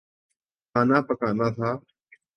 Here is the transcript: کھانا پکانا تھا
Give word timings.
کھانا 0.71 0.97
پکانا 1.07 1.47
تھا 1.55 1.69